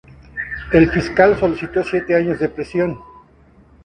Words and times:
El 0.71 0.89
fiscal 0.89 1.37
solicitó 1.39 1.83
siete 1.83 2.15
años 2.15 2.39
de 2.39 2.49
prisión. 2.49 2.97